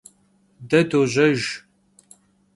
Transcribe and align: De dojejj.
De 0.71 0.79
dojejj. 0.91 1.45